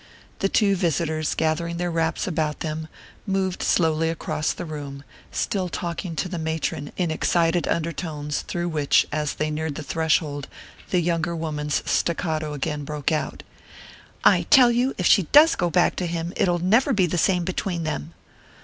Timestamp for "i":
14.23-14.47